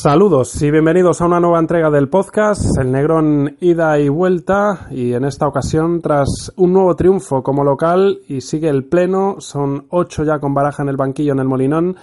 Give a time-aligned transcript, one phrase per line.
[0.00, 5.12] Saludos y bienvenidos a una nueva entrega del podcast, El Negrón Ida y Vuelta, y
[5.12, 10.22] en esta ocasión tras un nuevo triunfo como local y sigue el pleno, son ocho
[10.22, 11.96] ya con baraja en el banquillo en el Molinón,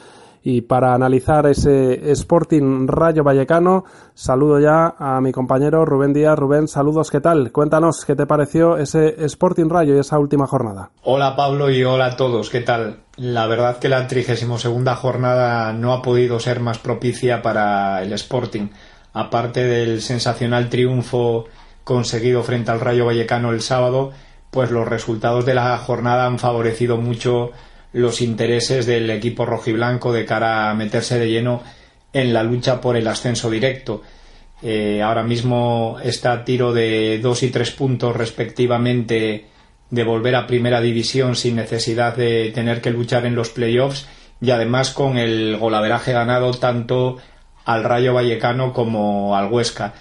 [0.47, 6.37] y para analizar ese Sporting Rayo Vallecano, saludo ya a mi compañero Rubén Díaz.
[6.37, 7.51] Rubén, saludos, ¿qué tal?
[7.51, 10.91] Cuéntanos qué te pareció ese Sporting Rayo y esa última jornada.
[11.01, 12.99] Hola Pablo y hola a todos, ¿qué tal?
[13.17, 18.67] La verdad que la 32 jornada no ha podido ser más propicia para el Sporting.
[19.13, 21.45] Aparte del sensacional triunfo
[21.83, 24.11] conseguido frente al Rayo Vallecano el sábado,
[24.51, 27.49] pues los resultados de la jornada han favorecido mucho
[27.95, 31.63] los intereses del equipo rojiblanco de cara a meterse de lleno
[32.11, 34.01] en la lucha por el ascenso directo.
[34.61, 39.45] Eh, ahora mismo está a tiro de dos y tres puntos respectivamente
[39.89, 44.07] de volver a primera división sin necesidad de tener que luchar en los playoffs
[44.41, 47.17] y además con el golaveraje ganado tanto
[47.63, 49.93] al Rayo Vallecano como al Huesca.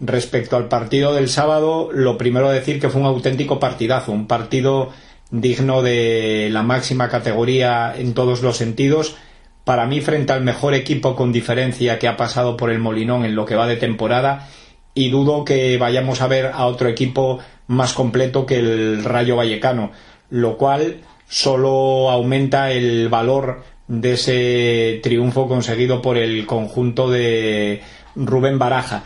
[0.00, 4.92] Respecto al partido del sábado, lo primero decir que fue un auténtico partidazo, un partido
[5.40, 9.16] digno de la máxima categoría en todos los sentidos.
[9.64, 13.34] Para mí, frente al mejor equipo con diferencia que ha pasado por el Molinón en
[13.34, 14.48] lo que va de temporada,
[14.94, 19.90] y dudo que vayamos a ver a otro equipo más completo que el Rayo Vallecano,
[20.30, 27.82] lo cual solo aumenta el valor de ese triunfo conseguido por el conjunto de
[28.14, 29.04] Rubén Baraja.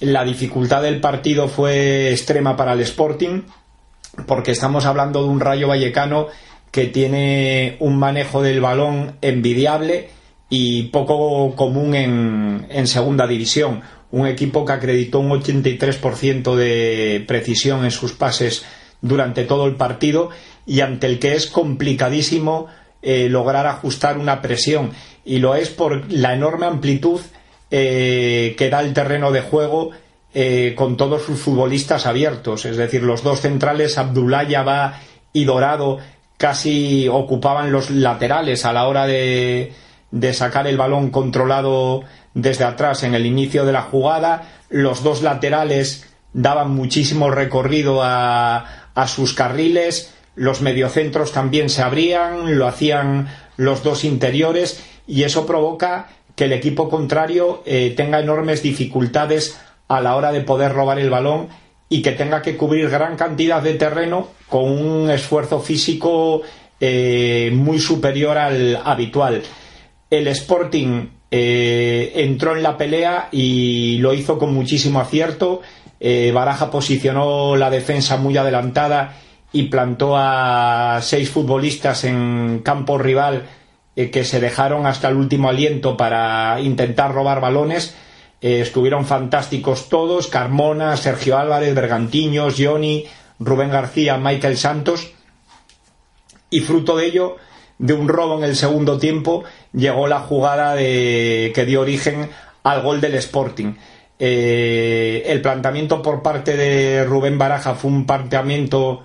[0.00, 3.42] La dificultad del partido fue extrema para el Sporting,
[4.26, 6.28] porque estamos hablando de un Rayo Vallecano
[6.70, 10.10] que tiene un manejo del balón envidiable
[10.50, 13.82] y poco común en, segunda división.
[14.10, 18.64] Un equipo que acreditó un 83% de precisión en sus pases
[19.00, 20.30] durante todo el partido
[20.66, 22.66] y ante el que es complicadísimo
[23.02, 24.90] eh, lograr ajustar una presión.
[25.24, 27.20] Y lo es por la enorme amplitud
[27.70, 29.90] eh, que da el terreno de juego
[30.34, 32.64] eh, con todos sus futbolistas abiertos.
[32.64, 35.00] Es decir, los dos centrales, Abdullah Yaba
[35.32, 35.98] y Dorado,
[36.36, 39.72] casi ocupaban los laterales a la hora de,
[40.10, 42.02] de sacar el balón controlado
[42.34, 44.60] desde atrás en el inicio de la jugada.
[44.68, 50.14] Los dos laterales daban muchísimo recorrido a, a sus carriles.
[50.34, 56.52] Los mediocentros también se abrían, lo hacían los dos interiores y eso provoca que el
[56.52, 61.48] equipo contrario eh, tenga enormes dificultades a la hora de poder robar el balón
[61.88, 66.42] y que tenga que cubrir gran cantidad de terreno con un esfuerzo físico
[66.78, 69.42] eh, muy superior al habitual.
[70.10, 75.62] El Sporting eh, entró en la pelea y lo hizo con muchísimo acierto.
[75.98, 79.16] Eh, Baraja posicionó la defensa muy adelantada
[79.52, 83.46] y plantó a seis futbolistas en campo rival
[83.96, 87.96] que se dejaron hasta el último aliento para intentar robar balones
[88.40, 93.06] eh, estuvieron fantásticos todos, Carmona, Sergio Álvarez, Bergantiños, Johnny,
[93.40, 95.12] Rubén García, Michael Santos.
[96.50, 97.36] Y fruto de ello,
[97.78, 102.30] de un robo en el segundo tiempo, llegó la jugada de, que dio origen
[102.62, 103.74] al gol del Sporting.
[104.20, 109.04] Eh, el planteamiento por parte de Rubén Baraja fue un planteamiento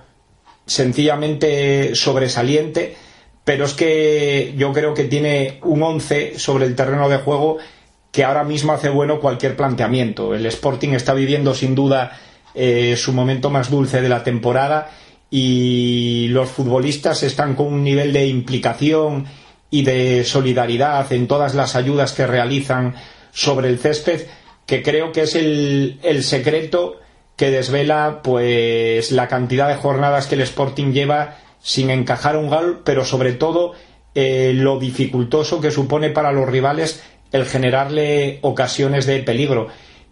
[0.66, 2.96] sencillamente sobresaliente,
[3.44, 7.58] pero es que yo creo que tiene un 11 sobre el terreno de juego
[8.14, 10.36] que ahora mismo hace bueno cualquier planteamiento.
[10.36, 12.16] El Sporting está viviendo sin duda
[12.54, 14.88] eh, su momento más dulce de la temporada
[15.32, 19.26] y los futbolistas están con un nivel de implicación
[19.68, 22.94] y de solidaridad en todas las ayudas que realizan
[23.32, 24.28] sobre el césped
[24.64, 27.00] que creo que es el, secreto
[27.34, 32.82] que desvela pues la cantidad de jornadas que el Sporting lleva sin encajar un gol,
[32.84, 33.72] pero sobre todo
[34.14, 37.02] eh, lo dificultoso que supone para los rivales
[37.34, 39.66] el generarle ocasiones de peligro,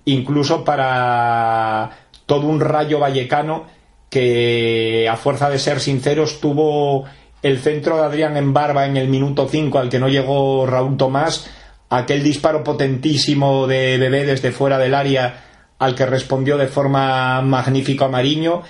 [0.06, 1.90] incluso para
[2.26, 3.66] todo un rayo vallecano
[4.10, 7.04] que, a fuerza de ser sinceros, tuvo
[7.40, 10.96] el centro de Adrián en barba en el minuto 5 al que no llegó Raúl
[10.96, 11.48] Tomás,
[11.90, 15.44] aquel disparo potentísimo de Bebé desde fuera del área
[15.78, 18.62] al que respondió de forma magnífica Mariño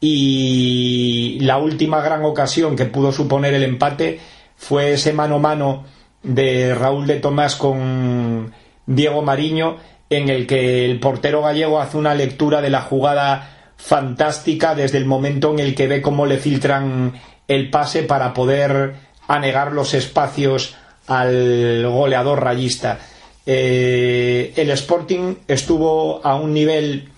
[0.00, 4.18] y la última gran ocasión que pudo suponer el empate
[4.56, 5.84] fue ese mano a mano
[6.22, 8.52] de Raúl de Tomás con
[8.86, 9.76] Diego Mariño,
[10.08, 15.06] en el que el portero gallego hace una lectura de la jugada fantástica desde el
[15.06, 17.14] momento en el que ve cómo le filtran
[17.48, 18.94] el pase para poder
[19.26, 20.76] anegar los espacios
[21.06, 22.98] al goleador rayista.
[23.46, 27.08] Eh, el Sporting estuvo a un nivel,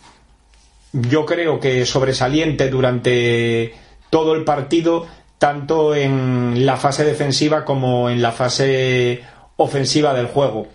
[0.92, 3.74] yo creo que sobresaliente durante
[4.08, 5.06] todo el partido,
[5.42, 9.22] tanto en la fase defensiva como en la fase
[9.56, 10.68] ofensiva del juego.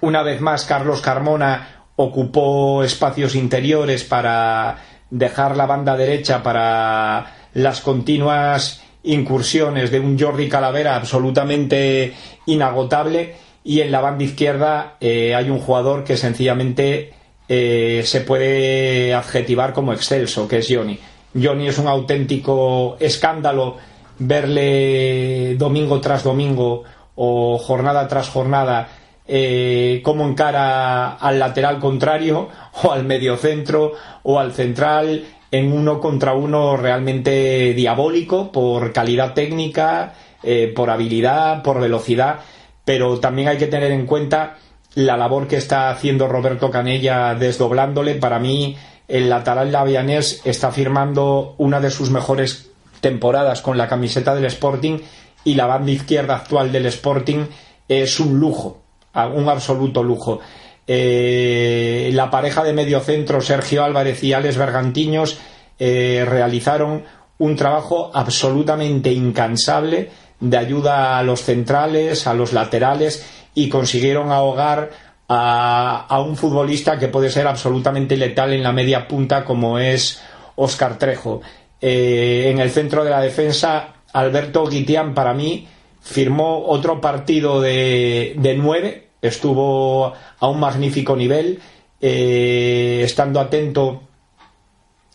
[0.00, 4.78] una vez más Carlos Carmona ocupó espacios interiores para
[5.10, 12.14] dejar la banda derecha para las continuas incursiones de un Jordi Calavera absolutamente
[12.46, 17.12] inagotable y en la banda izquierda eh, hay un jugador que sencillamente
[17.48, 20.98] eh, se puede adjetivar como excelso, que es Johnny.
[21.34, 23.76] Johnny es un auténtico escándalo
[24.18, 26.84] verle domingo tras domingo
[27.14, 28.88] o jornada tras jornada
[29.26, 32.48] eh, cómo encara al lateral contrario
[32.82, 33.92] o al mediocentro
[34.22, 41.62] o al central en uno contra uno realmente diabólico por calidad técnica, eh, por habilidad,
[41.62, 42.40] por velocidad,
[42.84, 44.56] pero también hay que tener en cuenta
[44.94, 48.14] la labor que está haciendo Roberto Canella desdoblándole.
[48.14, 48.76] Para mí,
[49.08, 52.70] el lateral Lavianés está firmando una de sus mejores
[53.00, 54.98] temporadas con la camiseta del Sporting
[55.44, 57.46] y la banda izquierda actual del Sporting
[57.88, 58.82] es un lujo,
[59.14, 60.40] un absoluto lujo.
[60.86, 65.38] Eh, la pareja de mediocentro Sergio Álvarez y Alex Bergantiños
[65.78, 67.04] eh, realizaron
[67.38, 74.90] un trabajo absolutamente incansable de ayuda a los centrales, a los laterales y consiguieron ahogar
[75.28, 80.22] a, un futbolista que puede ser absolutamente letal en la media punta como es
[80.56, 81.42] Oscar Trejo.
[81.80, 85.68] Eh, en el centro de la defensa, Alberto Guitián para mí
[86.00, 91.60] firmó otro partido de, nueve estuvo a un magnífico nivel,
[92.00, 94.02] eh, estando atento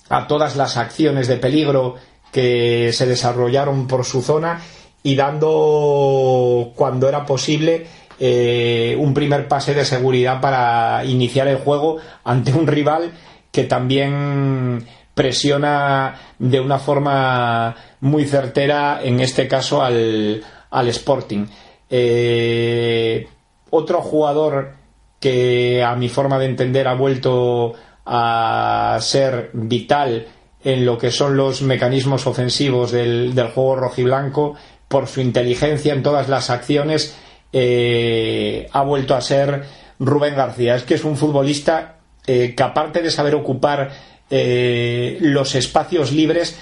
[0.09, 1.95] a todas las acciones de peligro
[2.31, 4.61] que se desarrollaron por su zona
[5.01, 7.87] y dando cuando era posible
[8.19, 13.11] eh, un primer pase de seguridad para iniciar el juego ante un rival
[13.51, 21.45] que también presiona de una forma muy certera en este caso al, al Sporting.
[21.89, 23.27] Eh,
[23.69, 24.73] otro jugador
[25.19, 27.73] que a mi forma de entender ha vuelto
[28.05, 30.27] a ser vital
[30.63, 34.55] en lo que son los mecanismos ofensivos del, juego rojiblanco
[34.87, 37.15] por su inteligencia en todas las acciones
[37.55, 39.63] eh, ha vuelto a ser
[39.99, 40.75] Rubén García.
[40.75, 43.91] Es que es un futbolista eh, que aparte de saber ocupar
[44.29, 46.59] eh, los espacios libres,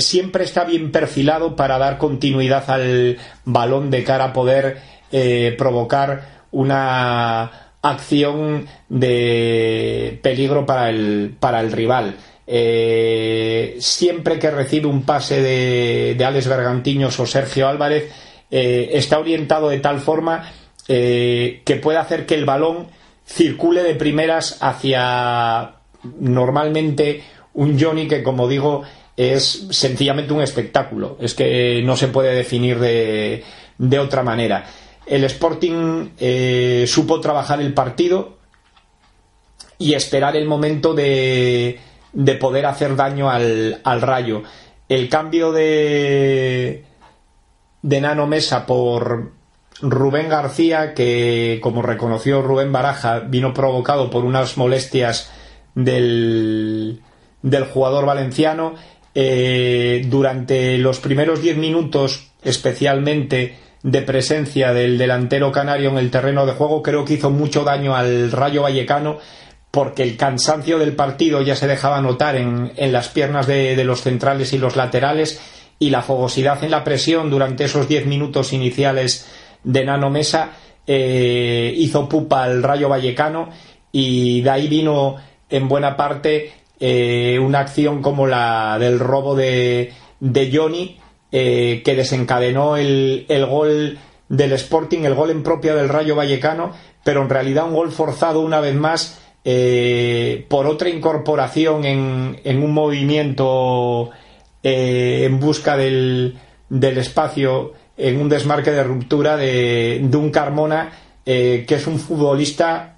[0.00, 4.78] siempre está bien perfilado para dar continuidad al balón de cara a poder
[5.56, 12.16] provocar una acción de peligro para el, para el rival.
[13.78, 18.10] Siempre que recibe un pase de, de Alex Bergantiños o Sergio Álvarez,
[18.50, 20.52] eh, está orientado de tal forma
[20.88, 22.88] eh, que puede hacer que el balón
[23.24, 25.76] circule de primeras hacia
[26.18, 27.22] normalmente
[27.54, 28.82] un Johnny que, como digo,
[29.16, 31.16] es sencillamente un espectáculo.
[31.20, 33.44] Es que no se puede definir de,
[33.78, 34.66] de otra manera
[35.10, 38.38] el Sporting eh, supo trabajar el partido
[39.76, 41.80] y esperar el momento de,
[42.12, 44.44] de poder hacer daño al, al, rayo.
[44.88, 46.84] El cambio de,
[47.82, 49.32] de Nano Mesa por
[49.82, 55.30] Rubén García, que como reconoció Rubén Baraja, vino provocado por unas molestias
[55.74, 57.00] del,
[57.42, 58.74] del jugador valenciano.
[59.14, 66.44] Eh, durante los primeros diez minutos, especialmente, de presencia del delantero canario en el terreno
[66.46, 69.18] de juego creo que hizo mucho daño al Rayo Vallecano
[69.70, 74.52] porque el cansancio del partido ya se dejaba notar en, las piernas de, los centrales
[74.52, 75.40] y los laterales
[75.80, 79.26] y la fogosidad en la presión durante esos diez minutos iniciales
[79.64, 80.52] de Nano Mesa
[80.86, 83.48] eh, hizo pupa al Rayo Vallecano
[83.90, 85.16] y de ahí vino
[85.48, 90.98] en buena parte eh, una acción como la del robo de, de Johnny
[91.32, 96.72] eh, que desencadenó el, el, gol del Sporting, el gol en propia del Rayo Vallecano,
[97.02, 99.18] pero en realidad un gol forzado una vez más
[100.48, 104.10] por otra incorporación en, en un movimiento
[104.62, 106.38] eh, en busca del,
[106.68, 110.90] del, espacio, en un desmarque de ruptura de, de un Carmona
[111.22, 112.96] que es un futbolista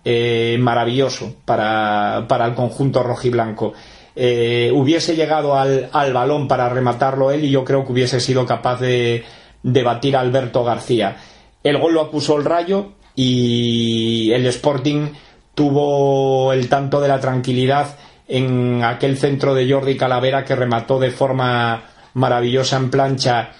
[0.58, 3.74] maravilloso para, para el conjunto rojiblanco.
[4.14, 8.78] Eh, hubiese llegado al, balón para rematarlo él y yo creo que hubiese sido capaz
[8.80, 9.24] de,
[9.62, 11.16] batir a Alberto García.
[11.62, 15.08] El gol lo acusó el Rayo y el Sporting
[15.54, 17.96] tuvo el tanto de la tranquilidad
[18.28, 21.82] en aquel centro de Jordi Calavera que remató de forma
[22.14, 23.50] maravillosa en plancha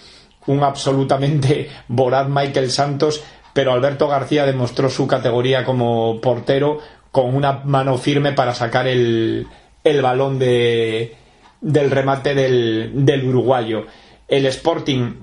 [0.46, 6.78] un absolutamente voraz Michael Santos, pero Alberto García demostró su categoría como portero
[7.10, 9.46] con una mano firme para sacar el,
[9.84, 11.16] el balón de,
[11.60, 13.86] del remate del, del uruguayo.
[14.28, 15.14] El Sporting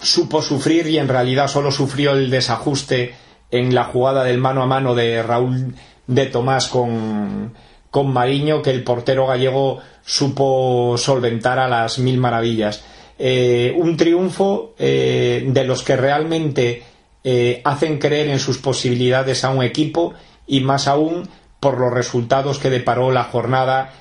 [0.00, 3.14] supo sufrir y en realidad solo sufrió el desajuste
[3.50, 5.74] en la jugada del mano a mano de Raúl
[6.06, 7.52] de Tomás con,
[7.96, 12.84] con Mariño que el portero gallego supo solventar a las mil maravillas.
[13.18, 16.82] Eh, un triunfo eh, de los que realmente
[17.24, 20.12] eh, hacen creer en sus posibilidades a un equipo
[20.46, 21.26] y más aún
[21.58, 23.94] por los resultados que deparó la jornada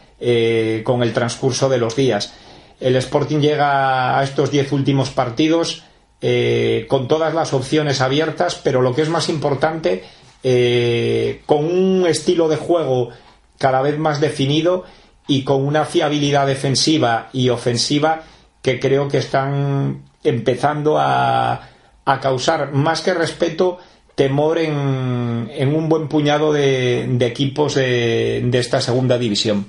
[0.83, 2.33] con el transcurso de los días.
[2.81, 5.83] El Sporting llega a estos diez últimos partidos
[6.87, 10.03] con todas las opciones abiertas, pero lo que es más importante,
[11.45, 13.11] con un estilo de juego
[13.65, 14.83] cada vez más definido
[15.27, 18.21] y con una fiabilidad defensiva y ofensiva
[18.61, 21.67] que creo que están empezando a,
[22.05, 23.79] a causar más que respeto
[24.13, 29.65] temor en, en un buen puñado de, equipos de, de esta segunda división.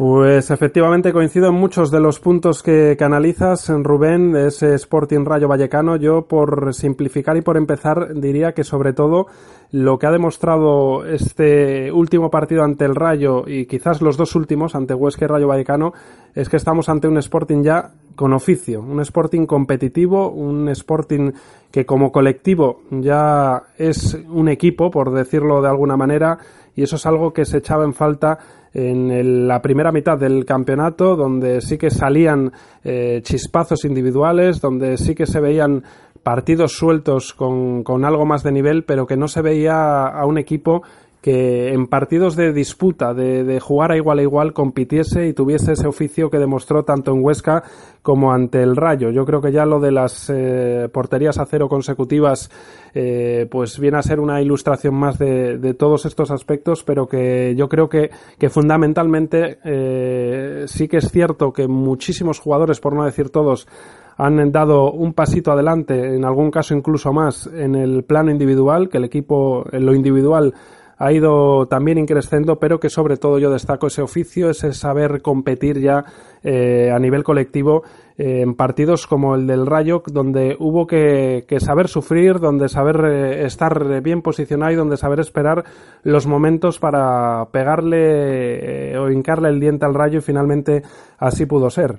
[0.00, 5.26] Pues efectivamente coincido en muchos de los puntos que, que, analizas, Rubén, de ese Sporting
[5.26, 5.96] Rayo Vallecano.
[5.96, 9.26] Yo, por simplificar y por empezar, diría que sobre todo
[9.72, 14.74] lo que ha demostrado este último partido ante el Rayo y quizás los dos últimos
[14.74, 15.92] ante Huesca y Rayo Vallecano
[16.34, 21.32] es que estamos ante un Sporting ya con oficio, un Sporting competitivo, un Sporting
[21.70, 26.38] que como colectivo ya es un equipo, por decirlo de alguna manera,
[26.74, 28.38] y eso es algo que se echaba en falta
[28.72, 32.52] en la primera mitad del campeonato, donde sí que salían
[32.84, 35.82] eh, chispazos individuales, donde sí que se veían
[36.22, 40.38] partidos sueltos con, con algo más de nivel, pero que no se veía a un
[40.38, 40.82] equipo
[41.20, 45.86] que en partidos de disputa, de, jugar a igual a igual, compitiese y tuviese ese
[45.86, 47.62] oficio que demostró tanto en Huesca
[48.02, 49.10] como ante el Rayo.
[49.10, 52.50] Yo creo que ya lo de las eh, porterías a cero consecutivas,
[52.94, 57.68] eh, pues viene a ser una ilustración más de, todos estos aspectos, pero que yo
[57.68, 63.30] creo que, que fundamentalmente eh, sí que es cierto que muchísimos jugadores, por no decir
[63.30, 63.68] todos,
[64.16, 68.98] han dado un pasito adelante, en algún caso incluso más, en el plano individual, que
[68.98, 70.54] el equipo en lo individual
[71.00, 75.80] ha ido también increciendo, pero que sobre todo yo destaco ese oficio, ese saber competir
[75.80, 76.04] ya
[76.42, 77.84] eh, a nivel colectivo
[78.18, 83.46] eh, en partidos como el del Rayo, donde hubo que, saber sufrir, donde saber eh,
[83.46, 85.64] estar bien posicionado y donde saber esperar
[86.02, 90.82] los momentos para pegarle o hincarle el diente al Rayo y finalmente
[91.16, 91.98] así pudo ser.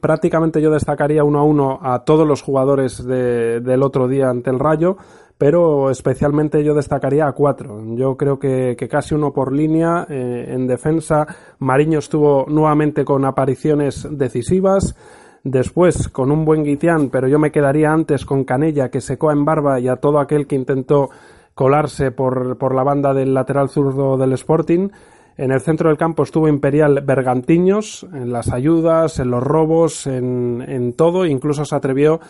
[0.00, 4.58] Prácticamente yo destacaría uno a uno a todos los jugadores del otro día ante el
[4.58, 4.96] Rayo
[5.38, 7.82] pero especialmente yo destacaría a cuatro.
[7.96, 10.06] Yo creo que, casi uno por línea.
[10.08, 11.26] Eh, en defensa,
[11.58, 14.96] Mariño estuvo nuevamente con apariciones decisivas.
[15.42, 19.44] Después con un buen Guitián, pero yo me quedaría antes con Canella, que secó en
[19.44, 21.10] barba, y a todo aquel que intentó
[21.54, 24.88] colarse por, por la banda del lateral zurdo del Sporting.
[25.36, 30.64] En el centro del campo estuvo Imperial Bergantiños, en las ayudas, en los robos, en,
[30.66, 32.20] en todo, incluso se atrevió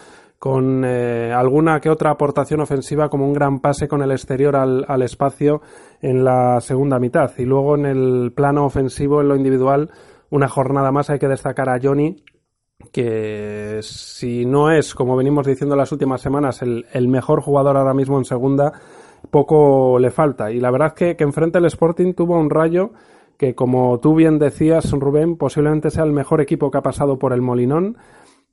[0.45, 5.01] con eh, alguna que otra aportación ofensiva como un gran pase con el exterior al,
[5.01, 5.63] espacio
[6.03, 7.31] en la segunda mitad.
[7.39, 9.91] Y luego en el plano ofensivo, en lo individual,
[10.29, 12.23] una jornada más hay que destacar a Johnny,
[12.93, 17.95] que si no es, como venimos diciendo las últimas semanas, el, el mejor jugador ahora
[17.95, 18.75] mismo en segunda,
[19.31, 20.53] poco le falta.
[20.53, 22.91] Y la verdad es que, que enfrente el Sporting tuvo un rayo
[23.39, 27.33] que, como tú bien decías, Rubén, posiblemente sea el mejor equipo que ha pasado por
[27.33, 27.97] el Molinón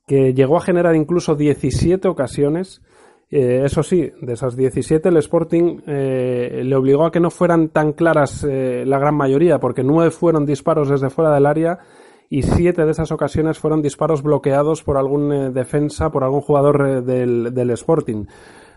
[0.08, 2.82] que llegó a generar incluso 17 ocasiones.
[3.30, 7.70] Eh, eso sí, de esas 17 el Sporting eh, le obligó a que no fueran
[7.70, 11.80] tan claras eh, la gran mayoría, porque nueve fueron disparos desde fuera del área
[12.30, 17.54] y siete de esas ocasiones fueron disparos bloqueados por algún defensa, por algún jugador del,
[17.54, 18.26] del Sporting.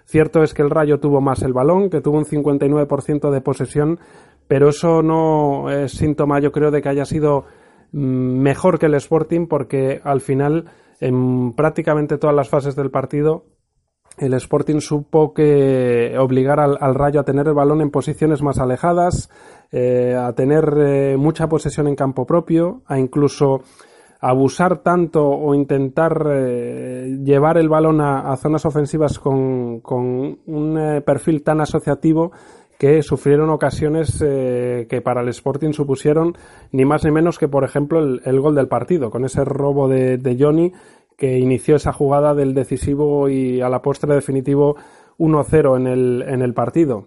[0.07, 3.99] Cierto es que el Rayo tuvo más el balón, que tuvo un 59% de posesión,
[4.47, 7.47] pero eso no es síntoma, yo creo, de que haya sido
[7.93, 10.67] mm, mejor que el Sporting, porque al final
[11.01, 13.45] en prácticamente todas las fases del partido
[14.19, 19.29] el Sporting supo que obligar al, Rayo a tener el balón en posiciones más alejadas,
[19.73, 23.63] eh, a tener eh, mucha posesión en campo propio, a incluso
[24.21, 31.43] abusar tanto o intentar eh, llevar el balón a, zonas ofensivas con, con un perfil
[31.43, 32.33] tan asociativo
[32.79, 36.37] que sufrieron ocasiones eh, que para el Sporting supusieron
[36.73, 40.37] ni más ni menos que, por ejemplo, el, gol del partido, con ese robo de,
[40.39, 40.73] Johnny
[41.17, 44.77] que inició esa jugada del decisivo y a la postre definitivo
[45.19, 47.07] 1-0 en el, en el partido.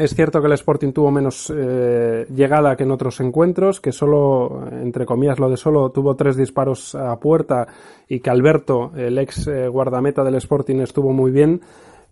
[0.00, 4.66] Es cierto que el Sporting tuvo menos eh, llegada que en otros encuentros, que solo,
[4.72, 7.68] entre comillas, lo de solo tuvo tres disparos a puerta
[8.08, 11.60] y que Alberto, el ex eh, guardameta del Sporting, estuvo muy bien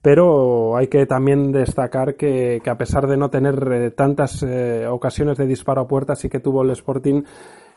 [0.03, 5.39] pero hay que también destacar que, a pesar de no tener eh, tantas eh, ocasiones
[5.39, 7.23] de disparo a puerta, sí que tuvo el Sporting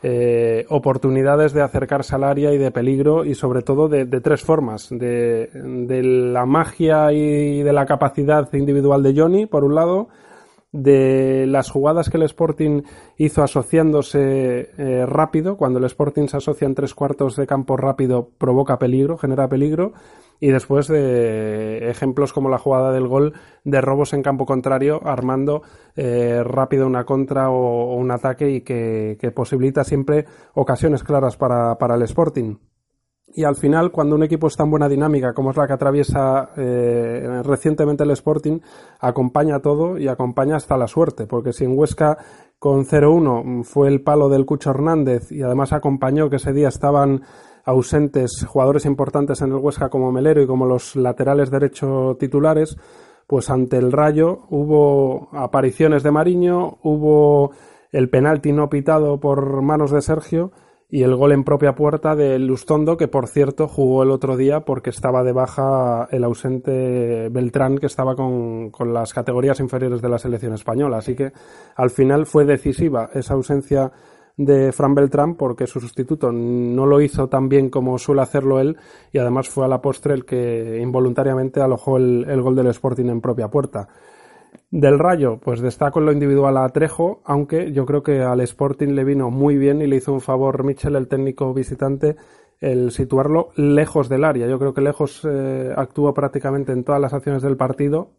[0.04, 4.88] eh, oportunidades de acercarse al área y de peligro y sobre todo de, tres formas.
[4.90, 5.48] De,
[6.02, 10.08] la magia y de la capacidad individual de Johnny, por un lado,
[10.72, 12.82] de las jugadas que el Sporting
[13.16, 18.30] hizo asociándose eh, rápido, cuando el Sporting se asocia en tres cuartos de campo rápido
[18.38, 19.92] provoca peligro, genera peligro,
[20.42, 23.32] y después de ejemplos como la jugada del gol
[23.62, 25.62] de robos en campo contrario, armando
[25.94, 31.94] eh, rápido una contra o, un ataque y que, posibilita siempre ocasiones claras para, para,
[31.94, 32.56] el Sporting.
[33.28, 36.50] Y al final, cuando un equipo está en buena dinámica, como es la que atraviesa
[36.56, 38.58] eh, recientemente el Sporting,
[38.98, 42.18] acompaña todo y acompaña hasta la suerte, porque si en Huesca
[42.58, 47.22] con 0-1 fue el palo del Cucho Hernández y además acompañó que ese día estaban
[47.64, 52.76] ausentes jugadores importantes en el Huesca como Melero y como los laterales derecho titulares,
[53.26, 57.52] pues ante el Rayo hubo apariciones de Mariño, hubo
[57.90, 60.52] el penalti no pitado por manos de Sergio
[60.92, 64.60] y el gol en propia puerta de Lustondo, que por cierto jugó el otro día
[64.60, 70.08] porque estaba de baja el ausente Beltrán, que estaba con, con las categorías inferiores de
[70.10, 70.98] la selección española.
[70.98, 71.32] Así que
[71.76, 73.90] al final fue decisiva esa ausencia
[74.36, 78.76] de Fran Beltrán porque su sustituto no lo hizo tan bien como suele hacerlo él
[79.12, 83.20] y además fue a la postre el que involuntariamente alojó el, gol del Sporting en
[83.20, 83.88] propia puerta.
[84.70, 88.88] Del Rayo, pues destaco en lo individual a Trejo, aunque yo creo que al Sporting
[88.88, 92.16] le vino muy bien y le hizo un favor Michel, el técnico visitante,
[92.58, 94.46] el situarlo lejos del área.
[94.46, 98.12] Yo creo que lejos eh, actuó prácticamente en todas las acciones del partido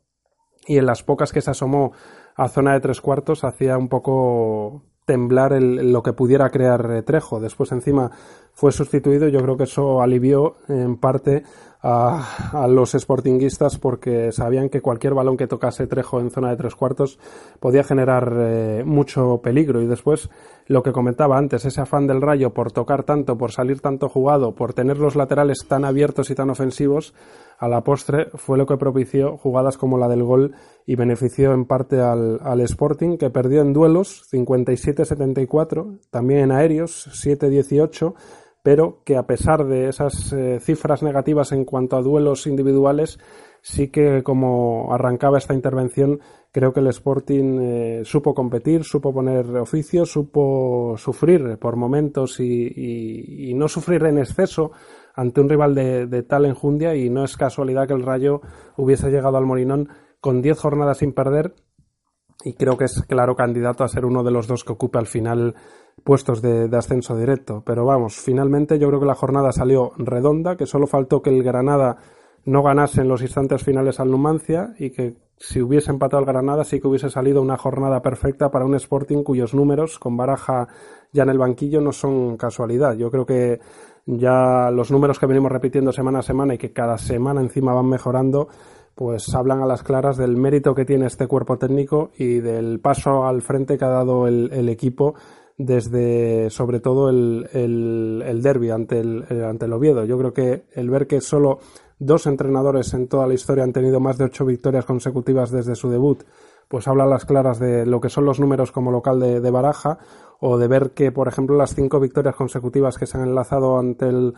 [0.67, 1.91] y en las pocas que se asomó
[2.35, 7.39] a zona de tres cuartos hacía un poco temblar lo que pudiera crear Trejo.
[7.39, 8.11] Después encima
[8.53, 9.27] fue sustituido.
[9.27, 11.43] Yo creo que eso alivió en parte
[11.83, 16.75] a, los sportinguistas porque sabían que cualquier balón que tocase Trejo en zona de tres
[16.75, 17.19] cuartos
[17.59, 19.81] podía generar eh, mucho peligro.
[19.81, 20.29] Y después
[20.67, 24.55] lo que comentaba antes, ese afán del Rayo por tocar tanto, por salir tanto jugado,
[24.55, 27.13] por tener los laterales tan abiertos y tan ofensivos,
[27.59, 31.65] a la postre fue lo que propició jugadas como la del gol y benefició en
[31.65, 38.13] parte al, al Sporting que perdió en duelos 57-74, también en aéreos 7-18
[38.63, 43.19] pero que a pesar de esas eh, cifras negativas en cuanto a duelos individuales,
[43.61, 46.21] sí que como arrancaba esta intervención,
[46.53, 53.53] creo que el Sporting eh, supo competir, supo poner oficio, supo sufrir por momentos y,
[53.53, 54.71] no sufrir en exceso
[55.13, 58.41] ante un rival de, tal enjundia y no es casualidad que el Rayo
[58.77, 59.89] hubiese llegado al Morinón
[60.21, 61.53] con 10 jornadas sin perder
[62.43, 65.07] y creo que es claro candidato a ser uno de los dos que ocupe al
[65.07, 65.53] final
[66.03, 67.63] puestos de, ascenso directo.
[67.65, 71.43] Pero vamos, finalmente yo creo que la jornada salió redonda, que solo faltó que el
[71.43, 71.97] Granada
[72.45, 76.63] no ganase en los instantes finales al Numancia y que si hubiese empatado el Granada
[76.63, 80.67] sí que hubiese salido una jornada perfecta para un Sporting cuyos números con Baraja
[81.11, 82.95] ya en el banquillo no son casualidad.
[82.95, 83.59] Yo creo que
[84.05, 87.87] ya los números que venimos repitiendo semana a semana y que cada semana encima van
[87.87, 88.49] mejorando
[88.95, 93.25] pues hablan a las claras del mérito que tiene este cuerpo técnico y del paso
[93.25, 95.15] al frente que ha dado el, equipo
[95.57, 100.05] desde sobre todo el, el, derby ante el, ante el Oviedo.
[100.05, 101.59] Yo creo que el ver que solo
[101.99, 105.89] dos entrenadores en toda la historia han tenido más de ocho victorias consecutivas desde su
[105.89, 106.23] debut,
[106.67, 109.51] pues habla a las claras de lo que son los números como local de, de
[109.51, 109.99] Baraja,
[110.39, 114.07] o de ver que, por ejemplo, las cinco victorias consecutivas que se han enlazado ante
[114.09, 114.33] el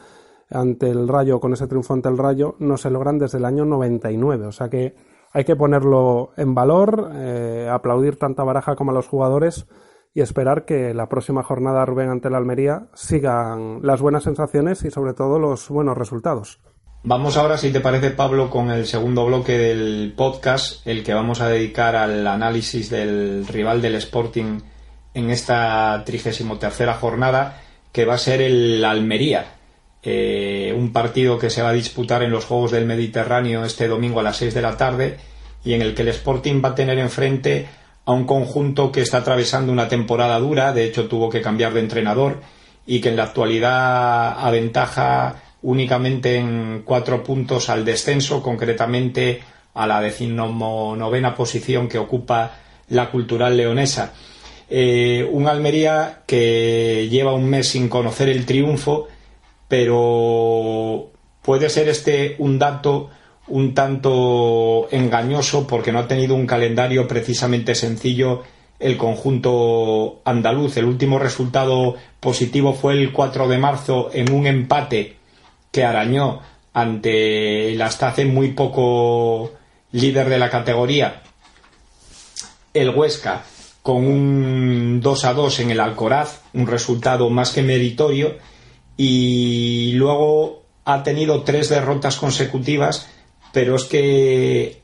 [0.49, 3.65] ante el Rayo, con ese triunfo ante el Rayo, no se logran desde el año
[3.65, 4.45] 99.
[4.45, 4.95] O sea que
[5.31, 9.67] hay que ponerlo en valor, eh, aplaudir tanto a Baraja como a los jugadores
[10.15, 14.89] y esperar que la próxima jornada Rubén ante la Almería sigan las buenas sensaciones y
[14.89, 16.59] sobre todo los buenos resultados.
[17.03, 21.41] Vamos ahora, si te parece, Pablo, con el segundo bloque del podcast, el que vamos
[21.41, 24.61] a dedicar al análisis del rival del Sporting
[25.13, 29.57] en esta trigésimo tercera jornada, que va a ser el Almería.
[30.01, 34.21] Eh, un partido que se va a disputar en los Juegos del Mediterráneo este domingo
[34.21, 35.17] a las 6 de la tarde
[35.65, 37.67] y en el que el Sporting va a tener enfrente
[38.05, 41.79] a un conjunto que está atravesando una temporada dura, de hecho tuvo que cambiar de
[41.79, 42.41] entrenador
[42.85, 49.41] y que en la actualidad aventaja únicamente en cuatro puntos al descenso, concretamente
[49.73, 54.13] a la decimonovena posición que ocupa la cultural leonesa.
[54.69, 59.07] Eh, un Almería que lleva un mes sin conocer el triunfo
[59.67, 63.09] pero puede ser este un dato
[63.47, 68.43] un tanto engañoso porque no ha tenido un calendario precisamente sencillo
[68.79, 70.77] el conjunto andaluz.
[70.77, 75.17] El último resultado positivo fue el 4 de marzo en un empate
[75.71, 76.41] que arañó
[76.73, 79.51] ante el hasta hace muy poco
[79.91, 81.21] líder de la categoría,
[82.73, 83.43] el Huesca,
[83.81, 88.35] con un 2 a 2 en el Alcoraz, un resultado más que meritorio,
[88.97, 93.07] y luego ha tenido tres derrotas consecutivas,
[93.55, 94.81] pero es que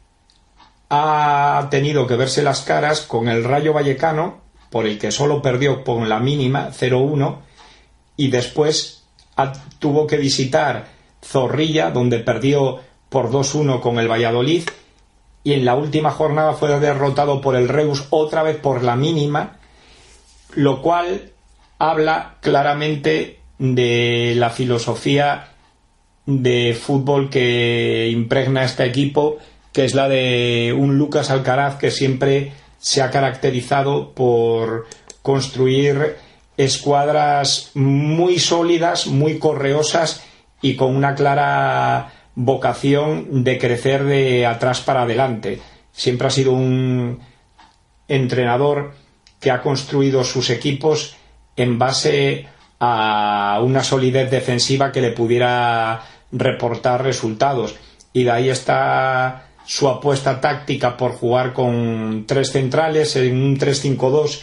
[0.89, 5.83] ha tenido que verse las caras con el Rayo Vallecano, por el que solo perdió
[5.83, 7.39] con la mínima 0-1,
[8.15, 9.03] y después
[9.79, 10.87] tuvo que visitar
[11.21, 12.79] Zorrilla, donde perdió
[13.09, 14.63] por 2-1 con el Valladolid,
[15.43, 19.59] y en la última jornada fue derrotado por el Reus otra vez por la mínima,
[20.55, 21.33] lo cual
[21.77, 25.50] habla claramente de la filosofía
[26.25, 29.37] de fútbol que impregna este equipo,
[29.71, 34.87] que es la de un Lucas Alcaraz que siempre se ha caracterizado por
[35.21, 36.15] construir
[36.57, 40.23] escuadras muy sólidas, muy correosas
[40.61, 45.59] y con una clara vocación de crecer de atrás para adelante.
[45.91, 47.19] Siempre ha sido un
[48.07, 48.93] entrenador
[49.39, 51.15] que ha construido sus equipos
[51.55, 52.47] en base
[52.83, 57.75] a una solidez defensiva que le pudiera reportar resultados.
[58.11, 64.41] Y de ahí está su apuesta táctica por jugar con tres centrales en un 3-5-2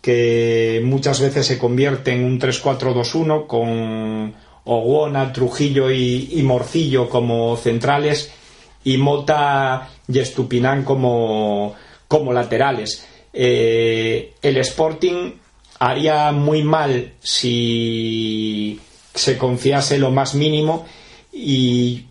[0.00, 8.32] que muchas veces se convierte en un 3-4-2-1 con Oguona, Trujillo y, Morcillo como centrales
[8.84, 11.74] y Mota y Estupinán como,
[12.06, 13.04] como laterales.
[13.32, 15.32] Eh, el Sporting
[15.80, 18.78] haría muy mal si
[19.14, 20.86] se confiase lo más mínimo
[21.32, 22.04] y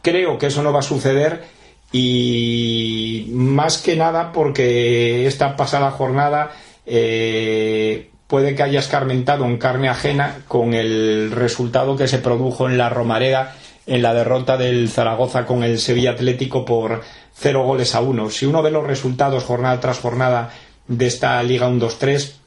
[0.00, 1.44] creo que eso no va a suceder
[1.90, 6.52] y más que nada porque esta pasada jornada
[6.86, 12.78] eh, puede que haya escarmentado en carne ajena con el resultado que se produjo en
[12.78, 17.02] la Romareda en la derrota del Zaragoza con el Sevilla Atlético por
[17.34, 18.30] cero goles a uno.
[18.30, 20.50] Si uno ve los resultados jornada tras jornada
[20.86, 22.41] de esta Liga 1-2-3,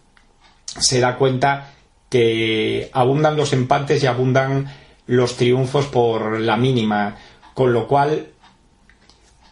[0.77, 1.73] se da cuenta
[2.09, 4.71] que abundan los empates y abundan
[5.07, 7.17] los triunfos por la mínima,
[7.53, 8.27] con lo cual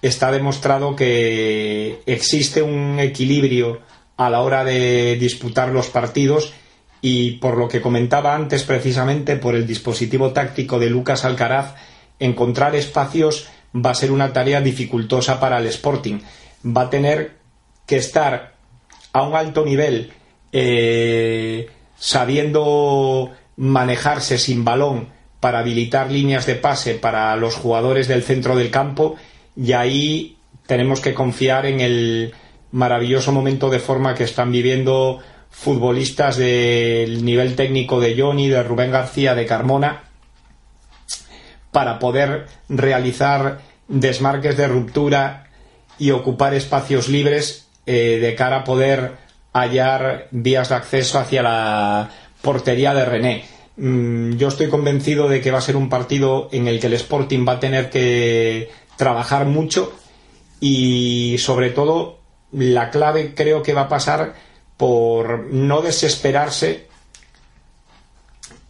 [0.01, 3.81] está demostrado que existe un equilibrio
[4.17, 6.53] a la hora de disputar los partidos
[7.01, 11.75] y por lo que comentaba antes precisamente por el dispositivo táctico de Lucas Alcaraz
[12.19, 16.19] encontrar espacios va a ser una tarea dificultosa para el Sporting.
[16.65, 17.38] Va a tener
[17.86, 18.53] que estar
[19.12, 20.13] a un alto nivel
[20.53, 28.55] eh, sabiendo manejarse sin balón para habilitar líneas de pase para los jugadores del centro
[28.55, 29.15] del campo
[29.57, 30.37] y ahí
[30.67, 32.33] tenemos que confiar en el
[32.71, 38.91] maravilloso momento de forma que están viviendo futbolistas del nivel técnico de Johnny, de Rubén
[38.91, 40.03] García, de Carmona,
[41.71, 45.47] para poder realizar desmarques de ruptura
[45.99, 49.22] y ocupar espacios libres eh, de cara a poder
[49.53, 52.09] hallar vías de acceso hacia la
[52.41, 53.45] portería de René.
[53.77, 56.93] Mm, yo estoy convencido de que va a ser un partido en el que el
[56.93, 59.93] Sporting va a tener que trabajar mucho
[60.59, 62.19] y sobre todo
[62.51, 64.35] la clave creo que va a pasar
[64.77, 66.87] por no desesperarse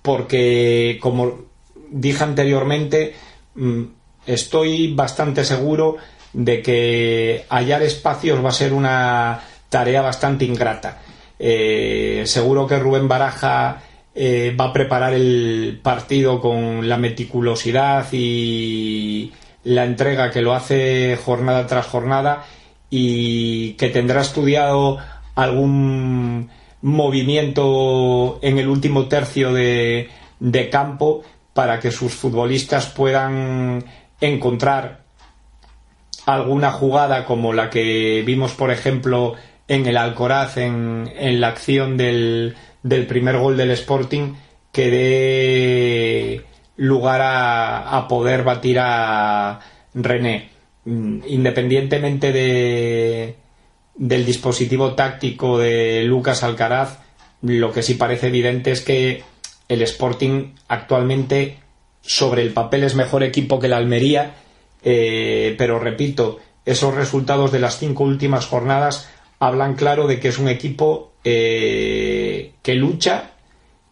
[0.01, 1.45] porque como
[1.89, 3.15] dije anteriormente
[3.55, 3.83] mm,
[4.25, 5.97] estoy bastante seguro
[6.31, 9.41] de que hallar espacios va a ser una
[9.73, 10.99] tarea bastante ingrata.
[11.39, 13.81] Eh, seguro que Rubén Baraja
[14.13, 19.33] eh, va a preparar el partido con la meticulosidad y
[19.63, 22.45] la entrega que lo hace jornada tras jornada
[22.91, 24.99] y que tendrá estudiado
[25.33, 26.51] algún
[26.83, 30.07] movimiento en el último tercio de,
[30.71, 31.23] campo
[31.55, 33.83] para que sus futbolistas puedan
[34.21, 35.01] encontrar
[36.27, 39.33] alguna jugada como la que vimos, por ejemplo,
[39.67, 42.55] en el Alcoraz, en, la acción del,
[43.07, 44.33] primer gol del Sporting,
[44.71, 46.45] que dé
[46.77, 49.59] lugar a, poder batir a
[49.93, 50.49] René.
[50.85, 53.35] Mm, independientemente de,
[53.95, 56.99] del dispositivo táctico de Lucas Alcaraz,
[57.41, 59.23] lo que sí parece evidente es que
[59.69, 61.59] el Sporting actualmente
[62.01, 64.35] sobre el papel es mejor equipo que la Almería,
[64.83, 69.09] eh, pero repito, esos resultados de las cinco últimas jornadas
[69.47, 73.31] hablan claro de que es un equipo eh, que lucha,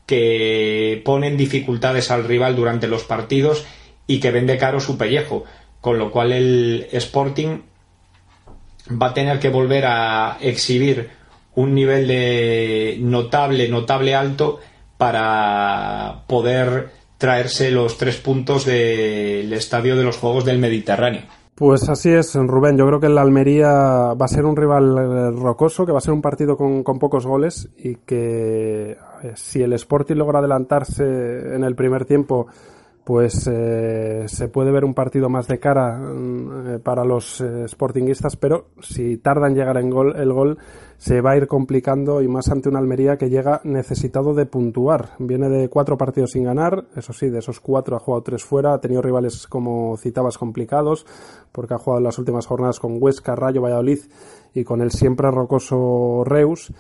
[0.06, 3.66] que pone en dificultades al rival durante los partidos
[4.08, 5.46] y que vende caro su pellejo
[5.82, 7.62] con lo cual el Sporting
[9.02, 11.10] va a tener que volver a exhibir
[11.56, 14.60] un nivel de notable, notable alto
[14.98, 21.24] para poder traerse los tres puntos del estadio de los Juegos del Mediterráneo.
[21.56, 22.78] Pues así es, Rubén.
[22.78, 26.02] Yo creo que el Almería va a ser un rival eh, rocoso, que va a
[26.02, 28.98] ser un partido con, con pocos goles y que
[29.36, 31.04] si el Sporting logra adelantarse
[31.56, 32.48] en el primer tiempo
[33.04, 37.68] pues eh, se puede ver un partido más de cara mm, eh, para los eh,
[37.68, 40.58] sportinguistas, pero si tarda en llegar en gol, el gol
[40.98, 45.10] se va a ir complicando y más ante una Almería que llega necesitado de puntuar.
[45.18, 48.74] Viene de cuatro partidos sin ganar, eso sí, de esos cuatro ha jugado tres fuera,
[48.74, 51.08] ha tenido rivales como citabas complicados,
[51.52, 54.00] porque ha jugado en las últimas jornadas con Huesca, Rayo, Valladolid
[54.54, 56.72] y con el siempre rocoso Reus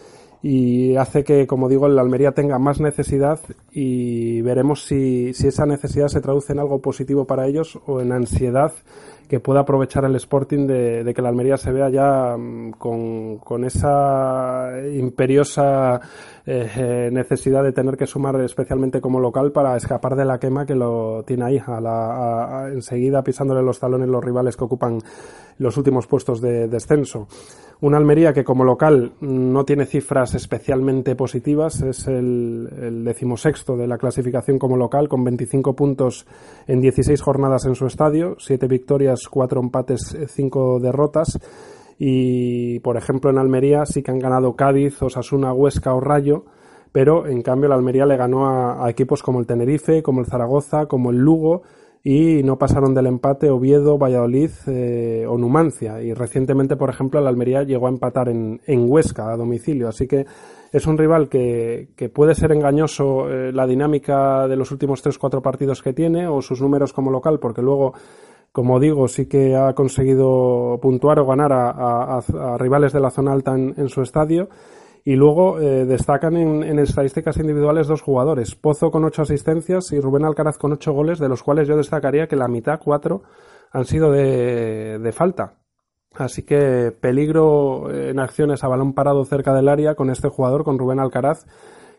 [0.43, 3.39] y hace que, como digo, el Almería tenga más necesidad
[3.71, 8.12] y veremos si, si esa necesidad se traduce en algo positivo para ellos o en
[8.12, 8.73] ansiedad
[9.32, 13.38] que pueda aprovechar el Sporting de, de que la Almería se vea ya mm, con,
[13.38, 16.01] con esa imperiosa
[16.45, 20.75] eh, necesidad de tener que sumar especialmente como local para escapar de la quema que
[20.75, 24.99] lo tiene ahí, a la, enseguida pisándole los talones los rivales que ocupan
[25.60, 27.27] los últimos puestos de descenso.
[27.82, 33.88] Una Almería que como local no tiene cifras especialmente positivas, es el, el decimosexto de
[33.88, 36.25] la clasificación como local, con 25 puntos
[36.67, 41.39] en 16 jornadas en su estadio, 7 victorias, 4 empates, 5 derrotas.
[42.04, 46.46] Y, por ejemplo, en Almería sí que han ganado Cádiz, Osasuna, Huesca o Rayo,
[46.92, 50.88] pero en cambio la Almería le ganó a, equipos como el Tenerife, como el Zaragoza,
[50.88, 51.62] como el Lugo,
[52.04, 56.02] y no pasaron del empate Oviedo, Valladolid eh, o Numancia.
[56.02, 59.88] Y recientemente, por ejemplo, el Almería llegó a empatar en, en Huesca a domicilio.
[59.88, 60.26] Así que
[60.72, 65.20] es un rival que, que puede ser engañoso eh, la dinámica de los últimos tres
[65.20, 67.94] cuatro partidos que tiene o sus números como local, porque luego,
[68.52, 73.32] como digo, sí que ha conseguido puntuar o ganar a, a, rivales de la zona
[73.32, 74.50] alta en, su estadio
[75.06, 80.26] y luego eh, destacan en, estadísticas individuales dos jugadores, Pozo con ocho asistencias y Rubén
[80.26, 83.24] Alcaraz con ocho goles, de los cuales yo destacaría que la mitad, cuatro,
[83.72, 85.56] han sido de, de falta.
[86.14, 90.78] Así que peligro en acciones a balón parado cerca del área con este jugador, con
[90.78, 91.46] Rubén Alcaraz,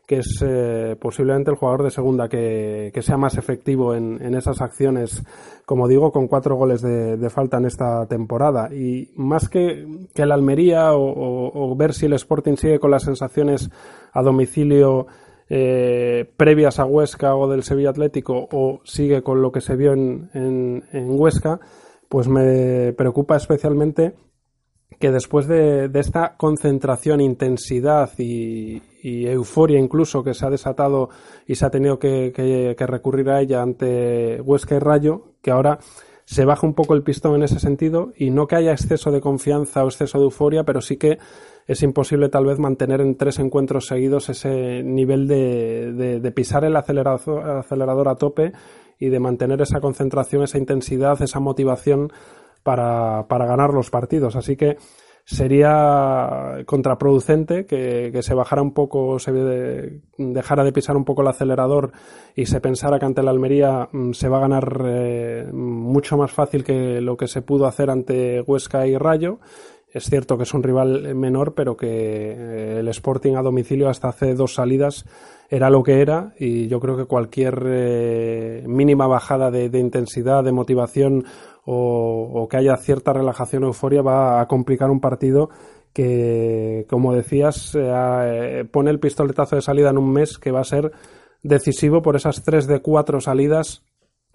[0.07, 4.35] que es eh, posiblemente el jugador de segunda que, que sea más efectivo en, en,
[4.35, 5.23] esas acciones,
[5.65, 8.75] como digo, con cuatro goles de, de, falta en esta temporada.
[8.75, 13.71] Y más que, que el Almería o, ver si el Sporting sigue con las sensaciones
[14.13, 15.07] a domicilio
[15.49, 19.93] eh, previas a Huesca o del Sevilla Atlético o sigue con lo que se vio
[19.93, 21.61] en, en, en Huesca,
[22.09, 24.15] pues me preocupa especialmente
[24.99, 31.11] que después de, de, esta concentración, intensidad y, y, euforia incluso que se ha desatado
[31.47, 35.79] y se ha tenido que, que, recurrir a ella ante Huesca y Rayo, que ahora
[36.25, 39.21] se baja un poco el pistón en ese sentido y no que haya exceso de
[39.21, 41.19] confianza o exceso de euforia, pero sí que
[41.67, 46.77] es imposible tal vez mantener en tres encuentros seguidos ese nivel de, de, pisar el
[46.77, 48.53] acelerador, el acelerador a tope
[48.99, 52.13] y de mantener esa concentración, esa intensidad, esa motivación
[52.63, 54.37] para, para ganar los partidos.
[54.37, 54.77] Así que
[55.25, 61.23] sería contraproducente que, que, se bajara un poco, se de, dejara de pisar un poco
[61.23, 61.93] el acelerador
[62.35, 66.33] y se pensara que ante la Almería mm, se va a ganar eh, mucho más
[66.33, 69.39] fácil que lo que se pudo hacer ante Huesca y Rayo.
[69.93, 74.09] Es cierto que es un rival menor, pero que eh, el Sporting a domicilio hasta
[74.09, 75.05] hace dos salidas
[75.53, 80.51] era lo que era y yo creo que cualquier eh, mínima bajada de, intensidad, de
[80.51, 81.27] motivación
[81.67, 85.51] o, que haya cierta relajación o euforia va a complicar un partido
[85.93, 90.65] que, como decías, eh, pone el pistoletazo de salida en un mes que va a
[90.65, 90.91] ser
[91.43, 93.85] decisivo por esas tres de cuatro salidas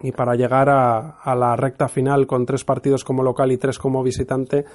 [0.00, 3.80] y para llegar a, a la recta final con tres partidos como local y tres
[3.80, 4.66] como visitante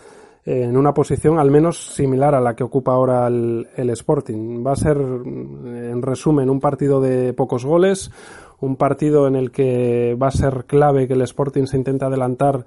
[0.46, 4.66] en una posición al menos similar a la que ocupa ahora el, el, Sporting.
[4.66, 8.12] Va a ser, en resumen, un partido de pocos goles,
[8.60, 12.66] un partido en el que va a ser clave que el Sporting se intente adelantar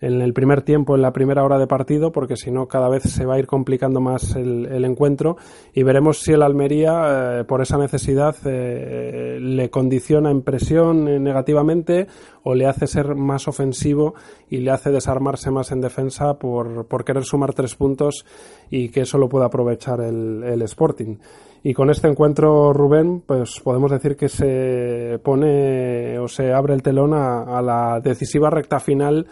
[0.00, 3.02] en el primer tiempo, en la primera hora de partido, porque si no cada vez
[3.02, 5.36] se va a ir complicando más el, el encuentro
[5.72, 11.18] y veremos si el Almería, eh, por esa necesidad, eh, le condiciona en presión eh,
[11.18, 12.06] negativamente
[12.44, 14.14] o le hace ser más ofensivo
[14.48, 18.24] y le hace desarmarse más en defensa por, por querer sumar tres puntos
[18.70, 21.16] y que eso lo pueda aprovechar el, el Sporting.
[21.64, 26.82] Y con este encuentro, Rubén, pues podemos decir que se pone o se abre el
[26.82, 29.26] telón a, a la decisiva recta final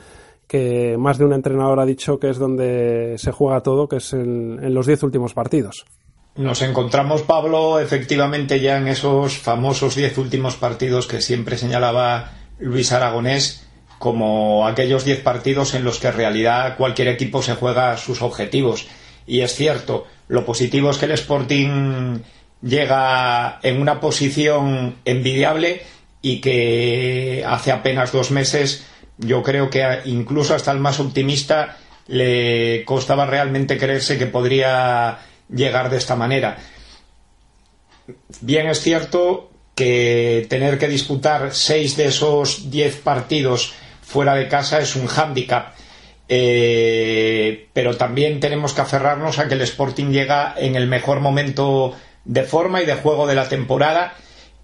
[0.46, 4.12] que más de un entrenador ha dicho que es donde se juega todo, que es
[4.12, 5.84] en, los diez últimos partidos.
[6.36, 12.92] Nos encontramos, Pablo, efectivamente ya en esos famosos diez últimos partidos que siempre señalaba Luis
[12.92, 13.66] Aragonés
[13.98, 18.86] como aquellos diez partidos en los que en realidad cualquier equipo se juega sus objetivos.
[19.26, 22.18] Y es cierto, lo positivo es que el Sporting
[22.62, 25.82] llega en una posición envidiable
[26.20, 28.84] y que hace apenas dos meses
[29.18, 31.76] Yo creo que incluso hasta el más optimista
[32.06, 36.58] le costaba realmente creerse que podría llegar de esta manera.
[38.40, 44.80] Bien es cierto que tener que disputar seis de esos diez partidos fuera de casa
[44.80, 45.74] es un hándicap.
[46.28, 51.94] Eh, pero también tenemos que aferrarnos a que el Sporting llega en el mejor momento
[52.24, 54.14] de forma y de juego de la temporada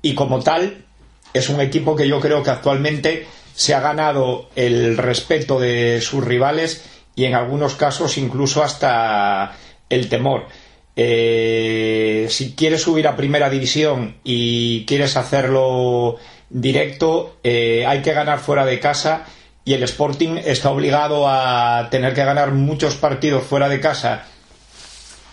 [0.00, 0.84] y como tal
[1.32, 6.24] es un equipo que yo creo que actualmente se ha ganado el respeto de sus
[6.24, 6.84] rivales
[7.14, 9.56] y en algunos casos incluso hasta
[9.88, 10.46] el temor.
[10.94, 16.16] Eh, si quieres subir a primera división y quieres hacerlo
[16.50, 19.24] directo, eh, hay que ganar fuera de casa
[19.64, 24.24] y el Sporting está obligado a tener que ganar muchos partidos fuera de casa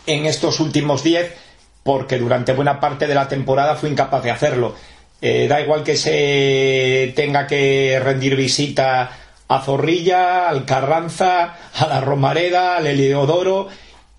[0.06, 1.36] en estos últimos 10
[1.84, 4.76] porque durante buena parte de la temporada fue incapaz de hacerlo.
[5.22, 9.12] Eh, da igual que se tenga que rendir visita
[9.48, 13.68] a Zorrilla, al Carranza, a la Romareda, al Eliodoro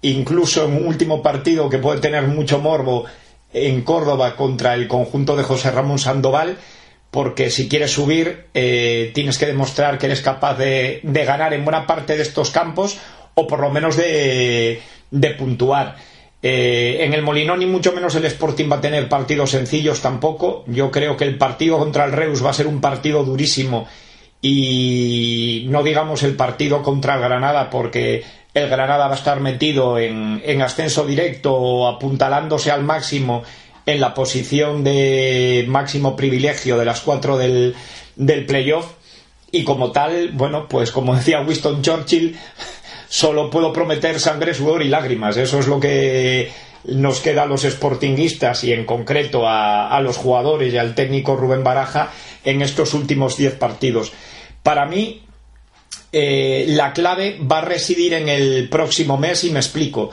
[0.02, 3.04] incluso en un último partido que puede tener mucho morbo
[3.52, 6.56] en Córdoba contra el conjunto de José Ramón Sandoval,
[7.10, 11.86] porque si quieres subir eh, tienes que demostrar que eres capaz de, ganar en buena
[11.86, 12.98] parte de estos campos
[13.34, 14.80] o por lo menos de,
[15.38, 15.96] puntuar.
[16.42, 20.64] Eh, en el Molinón ni mucho menos el Sporting va a tener partidos sencillos tampoco.
[20.66, 23.86] Yo creo que el partido contra el Reus va a ser un partido durísimo
[24.42, 28.24] y no digamos el partido contra el Granada porque
[28.54, 33.42] el Granada va a estar metido en, ascenso directo, apuntalándose al máximo
[33.86, 37.74] en la posición de máximo privilegio de las cuatro del,
[38.16, 38.86] del playoff.
[39.52, 42.36] Y como tal, bueno, pues como decía Winston Churchill,
[43.10, 45.36] solo puedo prometer sangre, sudor y lágrimas.
[45.36, 46.50] Eso es lo que
[46.84, 51.64] nos queda a los sportinguistas y en concreto a, los jugadores y al técnico Rubén
[51.64, 52.12] Baraja
[52.44, 54.12] en estos últimos diez partidos.
[54.62, 55.22] Para mí,
[56.12, 60.10] eh, la clave va a residir en el próximo mes y me explico.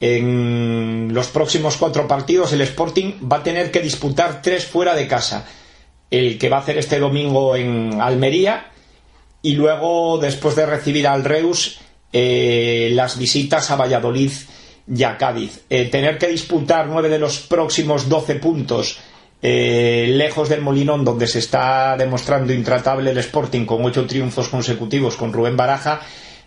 [0.00, 5.06] En los próximos cuatro partidos el Sporting va a tener que disputar tres fuera de
[5.06, 5.46] casa.
[6.10, 8.72] El que va a hacer este domingo en Almería
[9.40, 11.80] y luego, después de recibir al Reus,
[12.12, 14.32] eh, las visitas a Valladolid
[14.92, 15.60] y a Cádiz.
[15.70, 18.98] Eh, tener que disputar nueve de los próximos doce puntos
[19.40, 25.16] eh, lejos del Molinón, donde se está demostrando intratable el Sporting con ocho triunfos consecutivos
[25.16, 26.00] con Rubén Baraja,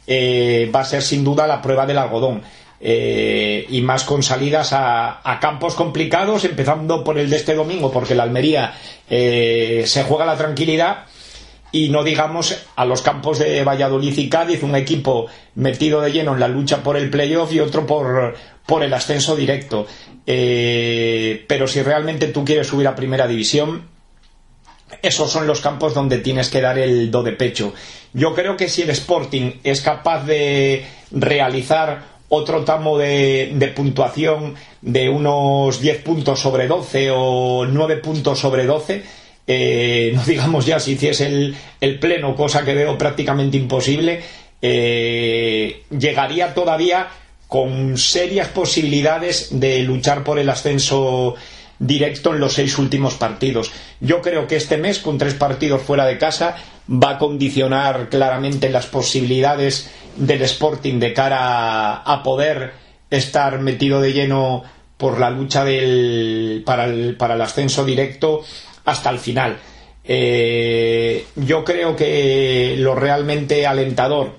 [0.05, 2.41] va a ser sin duda la prueba del algodón.
[2.81, 8.23] Y más con salidas a, campos complicados, empezando por el de este domingo, porque la
[8.23, 8.73] Almería
[9.07, 11.05] se juega la tranquilidad
[11.73, 16.33] y no digamos a los campos de Valladolid y Cádiz, un equipo metido de lleno
[16.33, 19.87] en la lucha por el playoff y otro por, por el ascenso directo.
[20.25, 23.89] Eh, pero si realmente tú quieres subir a primera división,
[25.01, 27.73] esos son los campos donde tienes que dar el do de pecho.
[28.13, 35.09] Yo creo que si el Sporting es capaz de realizar otro tamo de, puntuación de
[35.09, 39.03] unos 10 puntos sobre 12 o 9 puntos sobre 12,
[39.47, 44.21] eh, no digamos ya si hiciese el, pleno, cosa que veo prácticamente imposible,
[44.61, 47.07] eh, llegaría todavía
[47.47, 51.35] con serias posibilidades de luchar por el ascenso
[51.77, 53.71] directo en los seis últimos partidos.
[53.99, 56.55] Yo creo que este mes, con tres partidos fuera de casa,
[56.89, 62.73] va a condicionar claramente las posibilidades del Sporting de cara a, poder
[63.09, 64.63] estar metido de lleno
[64.97, 68.43] por la lucha del, para, el, ascenso directo
[68.85, 69.57] hasta el final.
[70.03, 74.35] Eh, yo creo que lo realmente alentador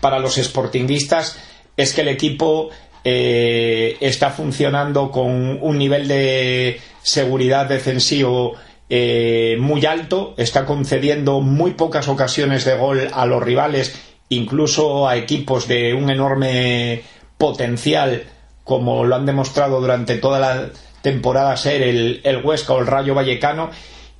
[0.00, 1.38] para los sportinguistas
[1.76, 2.70] es que el equipo
[3.02, 8.54] eh, está funcionando con un nivel de seguridad defensivo
[8.88, 13.94] eh, muy alto, está concediendo muy pocas ocasiones de gol a los rivales,
[14.28, 17.02] incluso a equipos de un enorme
[17.38, 18.24] potencial,
[18.64, 20.70] como lo han demostrado durante toda la
[21.02, 23.70] temporada ser el, el Huesca o el Rayo Vallecano,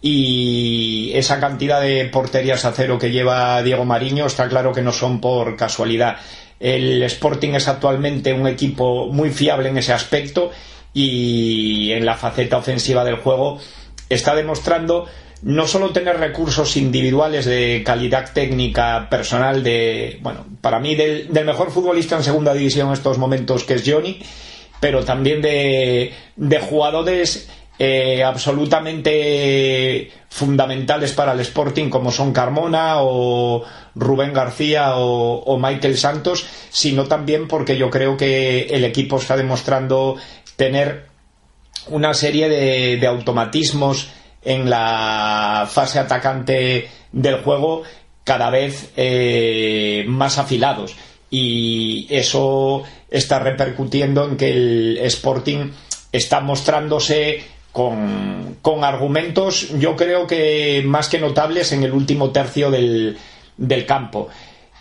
[0.03, 4.93] y esa cantidad de porterías a cero que lleva Diego Mariño está claro que no
[4.93, 6.17] son por casualidad.
[6.59, 10.51] El Sporting es actualmente un equipo muy fiable en ese aspecto
[10.95, 13.59] y en la faceta ofensiva del juego
[14.09, 15.07] está demostrando
[15.43, 21.71] no solo tener recursos individuales de calidad técnica personal de, bueno, para mí del, mejor
[21.71, 24.21] futbolista en segunda división en estos momentos que es Johnny,
[24.81, 26.13] pero también de,
[26.69, 33.65] jugadores eh, absolutamente fundamentales para el Sporting como son Carmona o
[33.95, 40.17] Rubén García o, Michael Santos, sino también porque yo creo que el equipo está demostrando
[40.57, 41.07] tener
[41.89, 44.09] una serie de, automatismos
[44.43, 47.83] en la fase atacante del juego
[48.25, 50.95] cada vez eh, más afilados
[51.31, 55.71] y eso está repercutiendo en que el Sporting
[56.13, 62.71] está mostrándose con, con argumentos yo creo que más que notables en el último tercio
[62.71, 63.17] del,
[63.57, 64.29] del campo.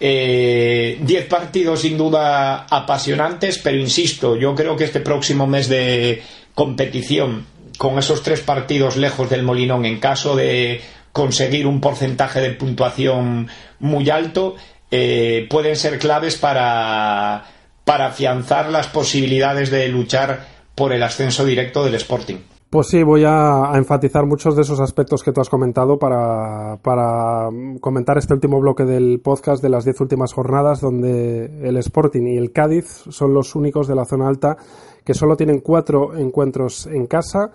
[0.01, 6.23] Eh, diez partidos sin duda apasionantes, pero insisto, yo creo que este próximo mes de
[6.53, 7.45] competición,
[7.77, 10.81] con esos tres partidos lejos del Molinón, en caso de
[11.11, 14.55] conseguir un porcentaje de puntuación muy alto,
[14.91, 17.43] eh, pueden ser claves para,
[17.85, 22.37] para afianzar las posibilidades de luchar por el ascenso directo del Sporting.
[22.69, 27.49] Pues sí, voy a, enfatizar muchos de esos aspectos que tú has comentado para, para
[27.81, 32.37] comentar este último bloque del podcast de las diez últimas jornadas, donde el Sporting y
[32.37, 34.55] el Cádiz son los únicos de la zona alta
[35.03, 37.51] que solo tienen cuatro encuentros en casa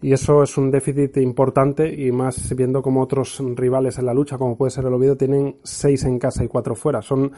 [0.00, 4.38] y eso es un déficit importante y más viendo como otros rivales en la lucha,
[4.38, 7.02] como puede ser el Oviedo, tienen seis en casa y cuatro fuera.
[7.02, 7.32] Son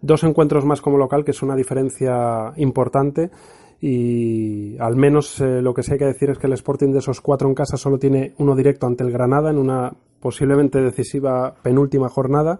[0.00, 3.30] dos encuentros más como local, que es una diferencia importante
[3.80, 6.98] y al menos eh, lo que sí hay que decir es que el Sporting de
[6.98, 11.54] esos cuatro en casa solo tiene uno directo ante el Granada en una posiblemente decisiva
[11.62, 12.58] penúltima jornada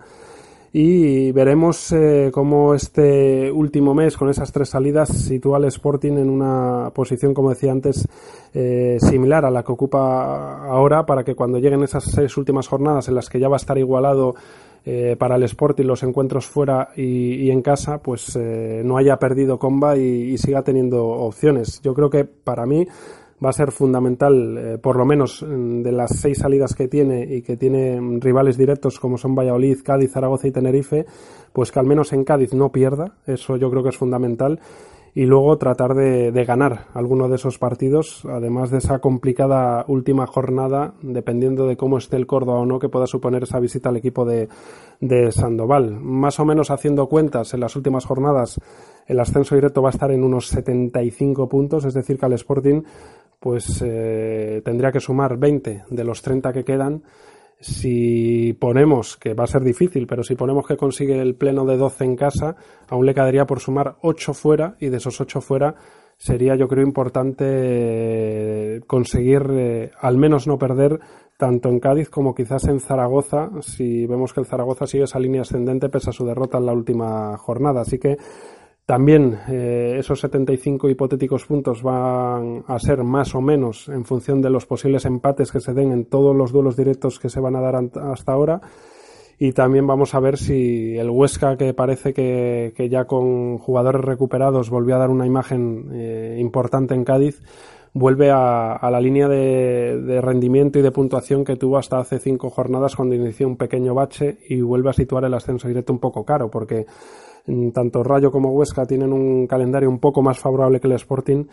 [0.72, 6.28] y veremos eh, cómo este último mes con esas tres salidas sitúa al Sporting en
[6.28, 8.06] una posición como decía antes
[8.54, 13.08] eh, similar a la que ocupa ahora para que cuando lleguen esas seis últimas jornadas
[13.08, 14.34] en las que ya va a estar igualado
[14.90, 19.58] eh, para el Sporting los encuentros fuera y, en casa, pues eh, no haya perdido
[19.58, 21.82] comba y, siga teniendo opciones.
[21.82, 22.86] Yo creo que para mí
[23.44, 27.22] va a ser fundamental, eh, por lo menos mm, de las seis salidas que tiene
[27.22, 31.06] y que tiene rivales directos como son Valladolid, Cádiz, Zaragoza y Tenerife,
[31.52, 33.16] pues que al menos en Cádiz no pierda.
[33.26, 34.60] Eso yo creo que es fundamental
[35.18, 40.94] y luego tratar de, ganar alguno de esos partidos, además de esa complicada última jornada,
[41.02, 44.24] dependiendo de cómo esté el Córdoba o no, que pueda suponer esa visita al equipo
[44.24, 44.48] de,
[45.32, 45.98] Sandoval.
[46.00, 48.60] Más o menos haciendo cuentas, en las últimas jornadas
[49.06, 52.82] el ascenso directo va a estar en unos 75 puntos, es decir, que al Sporting
[53.40, 57.02] pues eh, tendría que sumar 20 de los 30 que quedan
[57.60, 61.76] si ponemos, que va a ser difícil, pero si ponemos que consigue el pleno de
[61.76, 62.56] 12 en casa,
[62.88, 65.74] aún le quedaría por sumar 8 fuera y de esos 8 fuera
[66.16, 70.98] sería yo creo importante eh, conseguir eh, al menos no perder
[71.36, 75.42] tanto en Cádiz como quizás en Zaragoza, si vemos que el Zaragoza sigue esa línea
[75.42, 77.82] ascendente pese a su derrota en la última jornada.
[77.82, 78.16] Así que
[78.88, 84.48] también eh, esos 75 hipotéticos puntos van a ser más o menos en función de
[84.48, 87.60] los posibles empates que se den en todos los duelos directos que se van a
[87.60, 88.62] dar hasta ahora.
[89.38, 94.70] Y también vamos a ver si el Huesca, que parece que, ya con jugadores recuperados
[94.70, 97.42] volvió a dar una imagen eh, importante en Cádiz,
[97.92, 102.48] vuelve a, la línea de, de, rendimiento y de puntuación que tuvo hasta hace cinco
[102.48, 106.24] jornadas cuando inició un pequeño bache y vuelve a situar el ascenso directo un poco
[106.24, 106.86] caro, porque
[107.72, 111.46] tanto Rayo como Huesca tienen un calendario un poco más favorable que el Sporting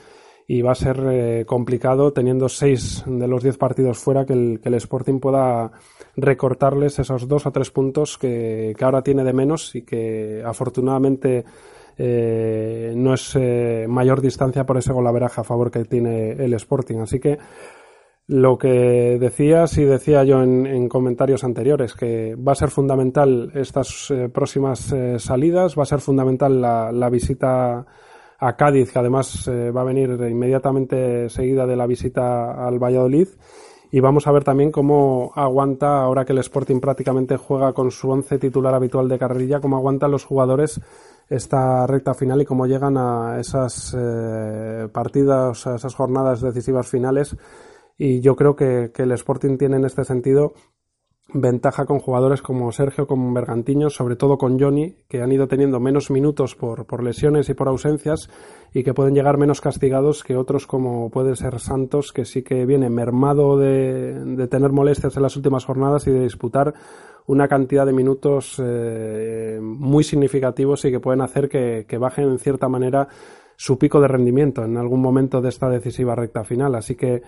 [0.48, 4.60] y va a ser eh, complicado teniendo seis de los diez partidos fuera que el,
[4.62, 5.72] que el Sporting pueda
[6.16, 11.46] recortarles esos dos o tres puntos que, ahora tiene de menos y que afortunadamente
[11.98, 17.00] eh, no es eh, mayor distancia por ese golaveraje a favor que tiene el Sporting.
[17.00, 17.40] Así que
[18.28, 24.10] lo que decías y decía yo en, comentarios anteriores, que va a ser fundamental estas
[24.10, 27.86] eh, próximas eh, salidas, va a ser fundamental la, visita
[28.40, 33.28] a Cádiz, que además eh, va a venir inmediatamente seguida de la visita al Valladolid.
[33.92, 38.10] Y vamos a ver también cómo aguanta, ahora que el Sporting prácticamente juega con su
[38.10, 40.82] once titular habitual de carrerilla, cómo aguantan los jugadores
[41.30, 43.96] esta recta final y cómo llegan a esas
[44.92, 47.38] partidas, a esas jornadas decisivas finales
[47.98, 50.54] y yo creo que, el Sporting tiene en este sentido
[51.34, 55.80] ventaja con jugadores como Sergio, como Bergantiño, sobre todo con Johnny, que han ido teniendo
[55.80, 58.30] menos minutos por, por lesiones y por ausencias
[58.74, 62.66] y que pueden llegar menos castigados que otros como puede ser Santos, que sí que
[62.66, 66.76] viene mermado de, de tener molestias en las últimas jornadas y de disputar
[67.28, 72.40] una cantidad de minutos eh, muy significativos y que pueden hacer que, que bajen en
[72.40, 73.08] cierta manera
[73.56, 76.76] su pico de rendimiento en algún momento de esta decisiva recta final.
[76.76, 77.24] Así que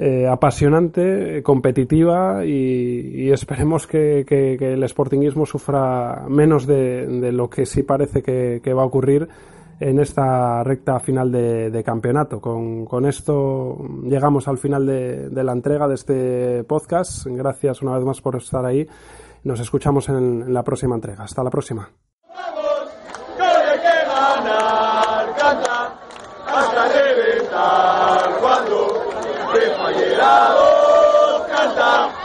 [0.00, 4.24] eh, apasionante, competitiva y, esperemos que,
[4.60, 9.28] el sportingismo sufra menos de, lo que sí parece que, va a ocurrir
[9.80, 12.40] en esta recta final de, campeonato.
[12.40, 17.26] Con, esto llegamos al final de, la entrega de este podcast.
[17.26, 18.86] Gracias una vez más por estar ahí.
[19.42, 21.24] Nos escuchamos en, la próxima entrega.
[21.24, 21.90] Hasta la próxima.
[29.50, 32.17] Cuando Fallerados canta,